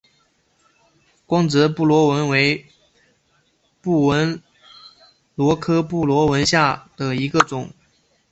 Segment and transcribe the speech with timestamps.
[1.27, 2.65] 光泽布纹螺为
[3.81, 4.41] 布纹
[5.35, 7.69] 螺科布纹螺属下的一个种。